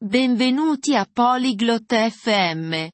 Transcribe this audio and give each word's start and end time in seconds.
Benvenuti 0.00 0.94
a 0.94 1.08
Polyglot 1.12 1.92
FM. 1.92 2.86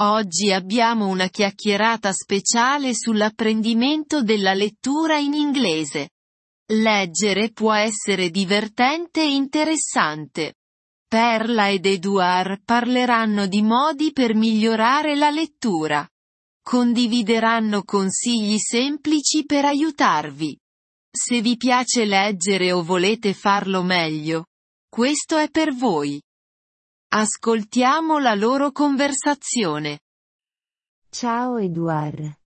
Oggi 0.00 0.50
abbiamo 0.50 1.08
una 1.08 1.28
chiacchierata 1.28 2.10
speciale 2.14 2.94
sull'apprendimento 2.94 4.22
della 4.22 4.54
lettura 4.54 5.18
in 5.18 5.34
inglese. 5.34 6.08
Leggere 6.72 7.50
può 7.52 7.74
essere 7.74 8.30
divertente 8.30 9.20
e 9.20 9.34
interessante. 9.34 10.54
Perla 11.06 11.68
ed 11.68 11.84
Eduard 11.84 12.62
parleranno 12.64 13.46
di 13.46 13.60
modi 13.60 14.12
per 14.12 14.34
migliorare 14.34 15.16
la 15.16 15.28
lettura. 15.28 16.08
Condivideranno 16.62 17.82
consigli 17.82 18.56
semplici 18.56 19.44
per 19.44 19.66
aiutarvi. 19.66 20.58
Se 21.10 21.42
vi 21.42 21.58
piace 21.58 22.06
leggere 22.06 22.72
o 22.72 22.82
volete 22.82 23.34
farlo 23.34 23.82
meglio, 23.82 24.46
questo 24.88 25.36
è 25.36 25.50
per 25.50 25.74
voi. 25.74 26.18
Ascoltiamo 27.09 28.19
la 28.19 28.33
loro 28.33 28.71
conversazione. 28.71 29.99
Ciao 31.09 31.57
Eduard. 31.57 32.39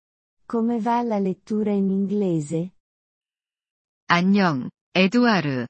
Come 0.46 0.80
va 0.80 1.02
la 1.04 1.20
lettura 1.20 1.72
in 1.72 1.90
inglese? 1.90 2.72
안녕, 4.10 4.70
에두아르. 4.94 5.68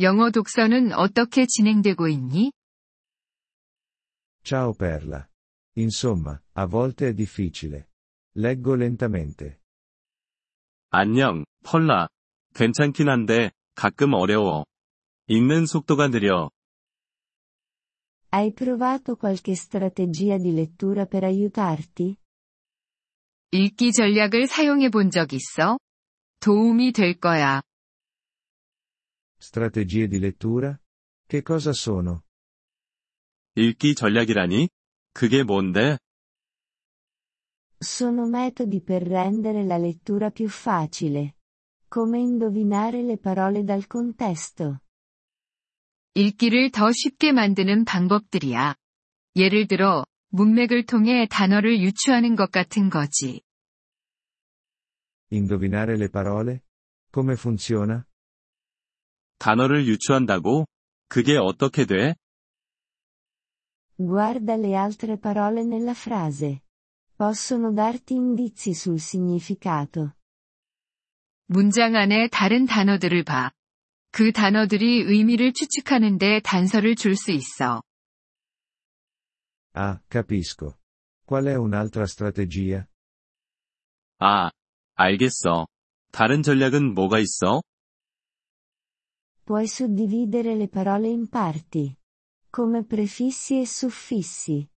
영어 0.00 0.30
독서는 0.30 0.92
어떻게 0.92 1.46
진행되고 1.46 2.08
있니? 2.08 2.52
Ciao 4.42 4.72
Perla. 4.72 5.28
Insomma, 5.76 6.40
a 6.54 6.66
volte 6.66 7.08
è 7.08 7.14
difficile. 7.14 7.88
Leggo 8.36 8.74
lentamente. 8.74 9.58
안녕, 10.90 11.44
펄라. 11.64 12.08
괜찮긴 12.54 13.08
한데, 13.08 13.52
가끔 13.74 14.14
어려워. 14.14 14.64
읽는 15.28 15.66
속도가 15.66 16.08
느려. 16.08 16.50
Hai 18.34 18.52
provato 18.52 19.16
qualche 19.16 19.54
strategia 19.54 20.38
di 20.38 20.52
lettura 20.52 21.06
per 21.06 21.24
aiutarti? 21.24 22.16
읽기 23.52 23.90
전략을 23.92 24.46
사용해 24.46 24.90
본 24.90 25.10
적 25.10 25.32
있어? 25.32 25.78
도움이 26.38 26.92
될 26.92 27.18
거야. 27.18 27.62
Strategie 29.40 30.06
di 30.06 30.18
lettura? 30.18 30.78
Che 31.26 31.42
cosa 31.42 31.72
sono? 31.72 32.22
읽기 33.56 33.94
전략이라니? 33.96 34.68
그게 35.12 35.42
뭔데? 35.42 35.98
Sono 37.82 38.26
metodi 38.28 38.80
per 38.82 39.02
rendere 39.02 39.64
la 39.64 39.78
lettura 39.78 40.30
più 40.30 40.48
facile. 40.48 41.36
Come 41.88 42.18
indovinare 42.20 43.02
le 43.02 43.18
parole 43.18 43.64
dal 43.64 43.86
contesto. 43.86 44.82
읽기를 46.15 46.71
더 46.71 46.91
쉽게 46.93 47.33
만드는 47.33 47.83
방법들이야. 47.83 48.75
예를 49.35 49.67
들어, 49.67 50.05
문맥을 50.29 50.85
통해 50.85 51.27
단어를 51.29 51.81
유추하는 51.81 52.37
것 52.37 52.51
같은 52.51 52.89
거지. 52.89 53.41
Indovinare 55.29 55.95
le 55.95 56.07
parole? 56.07 56.59
Come 57.13 57.33
funziona? 57.33 58.03
단어를 59.39 59.85
유추한다고? 59.87 60.65
그게 61.09 61.35
어떻게 61.35 61.85
돼? 61.85 62.15
Guarda 63.97 64.55
le 64.55 64.73
altre 64.75 65.19
parole 65.19 65.63
nella 65.63 65.93
frase. 65.93 66.61
Possono 67.17 67.73
darti 67.73 68.13
indizi 68.13 68.73
sul 68.73 68.99
significato. 68.99 70.11
문장 71.47 71.95
안에 71.95 72.29
다른 72.29 72.65
단어들을 72.65 73.23
봐. 73.23 73.51
그 74.15 74.31
단어들이 74.31 75.01
의미를 75.01 75.51
추측하는데 75.51 76.39
단서를 76.39 76.95
줄 76.95 77.17
수 77.17 77.31
있어. 77.31 77.81
Ah, 79.73 79.99
capisco. 80.09 80.77
Qual 81.27 81.43
è 81.47 81.55
un'altra 81.57 82.03
strategia? 82.07 82.85
아, 84.19 84.51
알겠어. 84.95 85.67
다른 86.13 86.43
전략은 86.43 86.93
뭐가 86.93 87.19
있어? 87.19 87.61
Puoi 89.43 89.65
suddividere 89.65 90.53
le 90.55 90.69
parole 90.69 91.09
in 91.09 91.27
parti. 91.29 91.93
Come 92.55 92.87
prefissi 92.87 93.59
e 93.59 93.65
suffissi. 93.65 94.69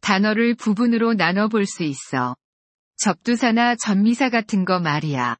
단어를 0.00 0.54
부분으로 0.54 1.12
나눠 1.12 1.48
볼 1.48 1.66
수 1.66 1.82
있어. 1.82 2.34
접두사나 2.96 3.76
전미사 3.76 4.30
같은 4.30 4.64
거 4.64 4.80
말이야. 4.80 5.36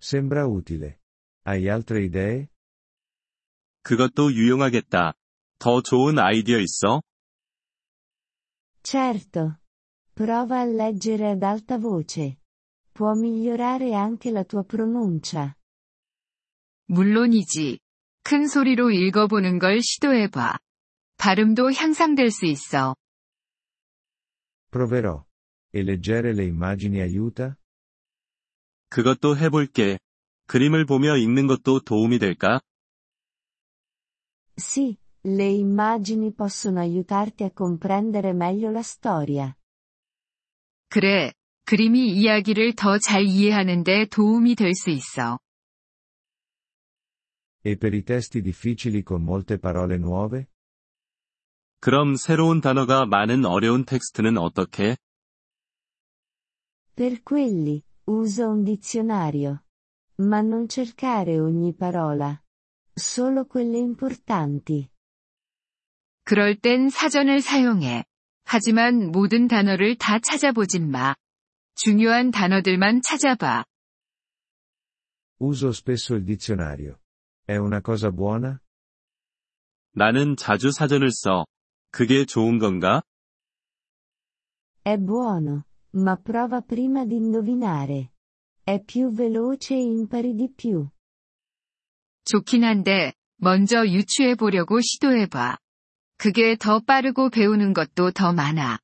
Sembra 0.00 0.46
utile. 0.46 1.00
Hai 1.44 1.68
altre 1.68 2.04
idee? 2.04 2.48
그것도 3.82 4.32
유용하겠다. 4.32 5.14
더 5.58 5.82
좋은 5.82 6.18
아이디어 6.18 6.58
있어? 6.58 7.02
Certo. 8.82 9.58
Prova 10.14 10.60
a 10.60 10.66
leggere 10.66 11.30
ad 11.30 11.42
alta 11.42 11.78
voce. 11.78 12.38
Può 12.92 13.14
migliorare 13.14 13.94
anche 13.94 14.30
la 14.30 14.44
tua 14.44 14.62
pronuncia. 14.62 15.54
물론이지. 16.86 17.78
큰 18.22 18.46
소리로 18.46 18.90
읽어보는 18.90 19.58
걸 19.58 19.80
시도해봐. 19.82 20.58
발음도 21.16 21.72
향상될 21.72 22.30
수 22.30 22.46
있어. 22.46 22.94
Proverò. 24.70 25.24
E 25.72 25.82
leggere 25.82 26.32
le 26.32 26.44
immagini 26.44 27.00
aiuta? 27.00 27.56
그것도 28.90 29.36
해볼게. 29.36 29.98
그림을 30.46 30.86
보며 30.86 31.16
읽는 31.16 31.46
것도 31.46 31.80
도움이 31.80 32.18
될까? 32.18 32.60
Sì, 34.56 34.96
le 35.24 35.44
immagini 35.44 36.32
possono 36.34 36.80
aiutarti 36.80 37.44
a 37.44 37.50
comprendere 37.50 38.32
meglio 38.32 38.70
la 38.70 38.80
storia. 38.80 39.54
그래, 40.88 41.32
그림이 41.66 42.08
이야기를 42.12 42.74
더 42.74 42.98
잘 42.98 43.24
이해하는데 43.24 44.06
도움이 44.06 44.54
될 44.54 44.72
수 44.74 44.90
있어. 44.90 45.38
E 47.64 47.76
per 47.76 47.92
i 47.94 48.02
testi 48.02 48.40
difficili 48.40 49.02
con 49.02 49.22
molte 49.22 49.58
parole 49.58 49.96
nuove? 49.98 50.46
그럼 51.80 52.16
새로운 52.16 52.60
단어가 52.60 53.04
많은 53.06 53.44
어려운 53.44 53.84
텍스트는 53.84 54.38
어떻게? 54.38 54.96
Per 56.96 57.22
quelli, 57.22 57.82
usa 58.08 58.48
un 58.48 58.64
dizionario. 58.64 59.64
Ma 60.20 60.40
non 60.40 60.66
cercare 60.66 61.38
ogni 61.38 61.74
parola. 61.74 62.42
Solo 62.94 63.46
quelle 63.46 63.78
importanti. 63.78 64.90
그럴 66.24 66.56
땐 66.56 66.88
사전을 66.88 67.40
사용해. 67.40 68.04
하지만 68.44 69.10
모든 69.12 69.46
단어를 69.46 69.96
다 69.96 70.18
찾아보진 70.18 70.90
마. 70.90 71.14
중요한 71.74 72.30
단어들만 72.30 73.02
찾아봐. 73.02 73.64
Uso 75.40 75.68
spesso 75.68 76.14
il 76.16 76.24
dizionario. 76.24 76.98
È 77.46 77.56
una 77.56 77.80
cosa 77.80 78.10
buona? 78.10 78.58
나는 79.92 80.36
자주 80.36 80.70
사전을 80.72 81.10
써. 81.12 81.46
그게 81.90 82.24
좋은 82.24 82.58
건가? 82.58 83.02
È 84.82 84.96
buono, 84.96 85.64
ma 85.98 86.16
prova 86.16 86.60
prima 86.62 87.04
di 87.04 87.16
indovinare. 87.16 88.12
È 88.62 88.80
più 88.82 89.10
veloce 89.10 89.74
e 89.74 89.82
impari 89.82 90.34
di 90.34 90.48
più. 90.50 90.88
좋긴 92.24 92.64
한데, 92.64 93.14
먼저 93.36 93.86
유추해 93.86 94.34
보려고 94.34 94.80
시도해봐. 94.80 95.58
그게 96.18 96.56
더 96.56 96.80
빠르고 96.80 97.30
배우는 97.30 97.72
것도 97.72 98.10
더 98.12 98.32
많아. 98.32 98.78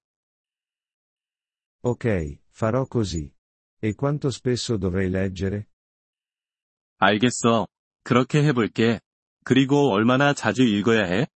Ok, 1.82 2.41
farò 2.50 2.86
così. 2.86 3.30
E 3.82 3.94
quanto 3.94 4.28
spesso 4.30 4.78
dovrei 4.78 5.10
leggere? 5.10 5.66
알겠어. 6.98 7.66
그렇게 8.03 8.42
해볼게. 8.42 9.00
그리고 9.44 9.91
얼마나 9.91 10.32
자주 10.32 10.62
읽어야 10.62 11.04
해? 11.04 11.26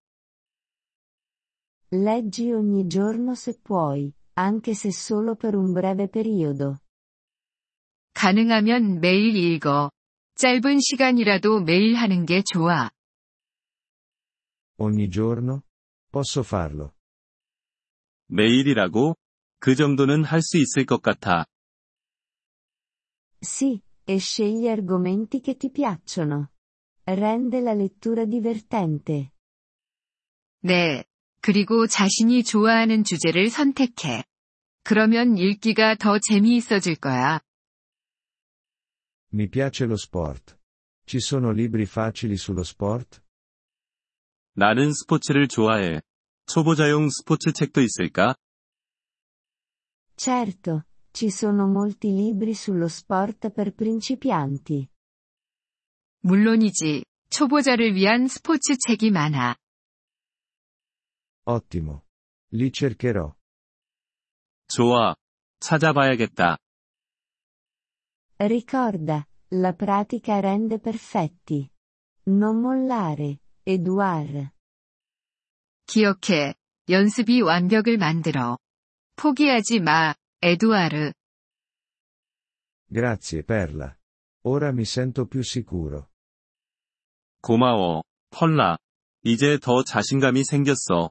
Leggi 1.91 2.53
ogni 2.53 2.87
giorno 2.87 3.35
se 3.35 3.59
puoi, 3.61 4.13
anche 4.39 4.75
se 4.75 4.93
solo 4.93 5.35
per 5.35 5.57
un 5.57 5.73
breve 5.73 6.09
periodo. 6.09 6.79
가능하면 8.15 9.01
매일 9.01 9.35
읽어. 9.37 9.91
짧은 10.37 10.79
시간이라도 10.81 11.61
매일 11.61 11.97
하는 11.97 12.25
게 12.25 12.43
좋아. 12.43 12.91
Ogni 14.79 15.09
giorno? 15.11 15.63
Posso 16.13 16.43
farlo. 16.43 16.93
매일이라고? 18.29 19.17
그 19.59 19.75
정도는 19.75 20.23
할 20.23 20.41
수 20.41 20.57
있을 20.59 20.87
것 20.87 21.03
같아. 21.03 21.47
Sì, 23.41 23.81
e 24.05 24.19
scegli 24.19 24.69
argomenti 24.69 25.41
che 25.41 25.57
ti 25.57 25.71
piacciono. 25.71 26.51
Rende 27.05 27.61
la 27.61 27.73
lettura 27.73 28.25
divertente. 28.25 29.33
네. 30.61 31.05
그리고 31.41 31.87
자신이 31.87 32.45
좋아하는 32.45 33.05
주제를 33.05 33.49
선택해. 33.51 34.25
그러면 34.88 35.38
읽기가 35.38 35.96
더 35.96 36.20
재미있어질 36.20 36.96
거야. 36.96 37.40
Mi 39.34 39.50
piace 39.50 39.86
lo 39.86 39.96
sport. 39.96 40.58
Ci 41.06 41.20
sono 41.20 41.52
libri 41.52 41.84
facili 41.86 42.36
sullo 42.36 42.62
sport? 42.62 43.22
나는 44.56 44.94
스포츠를 44.94 45.48
좋아해. 45.48 46.02
초보자용 46.46 47.10
스포츠 47.10 47.52
책도 47.52 47.82
있을까? 47.82 48.36
Certo, 50.16 50.86
ci 51.12 51.32
sono 51.32 51.68
molti 51.68 52.14
libri 52.14 52.52
sullo 52.54 52.86
sport 52.86 53.50
per 53.52 53.74
principianti. 53.74 54.88
물론이지. 56.22 57.04
초보자를 57.30 57.96
위한 57.96 58.28
스포츠 58.28 58.78
책이 58.78 59.10
많아. 59.12 59.56
Ottimo. 61.46 62.06
Li 62.54 62.72
cercherò. 62.72 63.36
좋아. 64.69 65.15
찾아봐야겠다. 65.61 66.59
Ricorda, 68.39 69.27
la 69.53 69.73
pratica 69.73 70.39
rende 70.39 70.79
perfetti. 70.79 71.69
Non 72.29 72.59
mollare, 72.61 73.39
Edouard. 73.67 74.51
기억해. 75.87 76.55
연습이 76.91 77.41
완벽을 77.41 77.97
만들어. 77.99 78.59
포기하지 79.17 79.81
마, 79.81 80.15
에두아르. 80.43 81.13
Grazie 82.91 83.43
Perla. 83.43 83.97
Ora 84.45 84.71
mi 84.71 84.85
sento 84.85 85.27
più 85.27 85.41
sicuro. 85.43 86.09
고마워, 87.43 88.05
펄라. 88.31 88.79
이제 89.25 89.59
더 89.59 89.83
자신감이 89.83 90.45
생겼어. 90.45 91.11